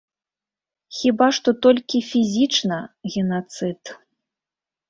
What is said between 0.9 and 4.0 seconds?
Хіба што толькі фізічна, генацыд.